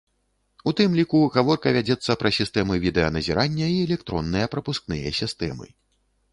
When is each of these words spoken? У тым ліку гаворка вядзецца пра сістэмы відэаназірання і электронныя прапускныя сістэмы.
У 0.69 0.71
тым 0.79 0.95
ліку 0.99 1.19
гаворка 1.35 1.73
вядзецца 1.75 2.17
пра 2.23 2.29
сістэмы 2.39 2.81
відэаназірання 2.87 3.67
і 3.75 3.79
электронныя 3.87 4.51
прапускныя 4.57 5.17
сістэмы. 5.23 5.67